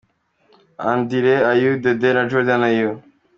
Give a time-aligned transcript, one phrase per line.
[0.89, 2.93] Andire Ayew Dede na Jordan Ayew.